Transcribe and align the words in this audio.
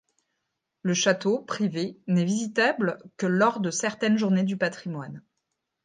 Le 0.81 0.95
château, 0.95 1.43
privé, 1.43 1.99
n'est 2.07 2.25
visitable 2.25 2.97
que 3.17 3.27
lors 3.27 3.59
de 3.59 3.69
certaines 3.69 4.17
Journées 4.17 4.41
du 4.41 4.57
patrimoine. 4.57 5.21